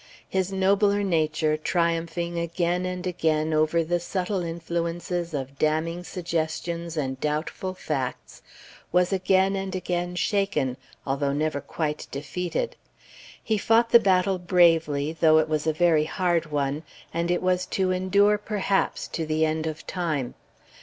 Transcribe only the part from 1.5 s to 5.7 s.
triumphing again and again over the subtle influences of